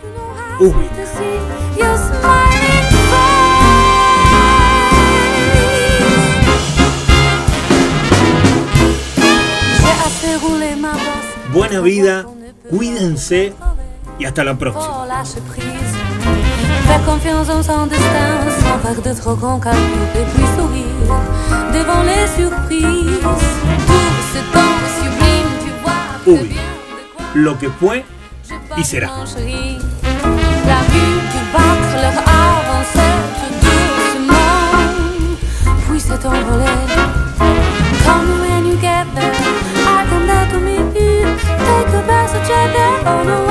[0.59, 0.91] Bosse.
[11.53, 12.25] Buena vida,
[12.69, 13.53] cuídense
[14.19, 15.05] y hasta la próxima.
[17.05, 19.81] Confiance en son destin, sans faire de trop grands calculs
[20.13, 20.85] et puis sourire
[21.73, 23.19] devant les surprises.
[23.87, 25.93] Tout ce temps sublime, tu vois
[26.23, 26.49] très Ubi.
[26.49, 28.05] bien de quoi Lo que fue
[28.77, 29.09] y será.
[31.53, 32.17] Battre leur
[33.39, 34.67] tout doucement,
[35.87, 36.71] puis s'est envolé.
[38.05, 39.33] Call me when you get there,
[39.85, 41.23] I come down to meet you.
[41.65, 43.50] Take a passage there on a one-way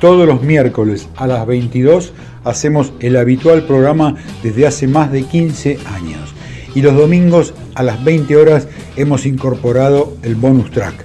[0.00, 5.78] Todos los miércoles a las 22 hacemos el habitual programa desde hace más de 15
[5.92, 6.34] años.
[6.74, 11.04] Y los domingos a las 20 horas hemos incorporado el bonus track.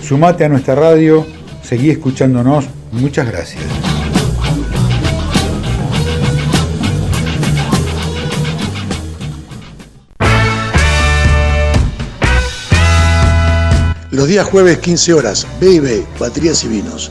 [0.00, 1.26] Sumate a nuestra radio,
[1.62, 2.66] seguí escuchándonos.
[2.92, 3.64] Muchas gracias.
[14.12, 17.10] Los días jueves 15 horas, B&B, Baterías y Vinos.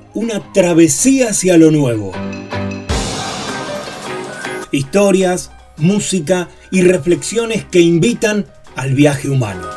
[0.13, 2.11] una travesía hacia lo nuevo.
[4.71, 8.45] Historias, música y reflexiones que invitan
[8.75, 9.67] al viaje humano.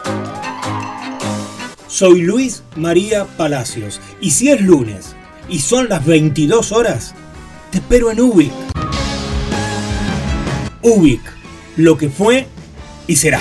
[1.86, 5.14] Soy Luis María Palacios y si es lunes
[5.48, 7.14] y son las 22 horas,
[7.70, 8.52] te espero en Ubik.
[10.82, 11.22] Ubik,
[11.76, 12.46] lo que fue
[13.06, 13.40] y será.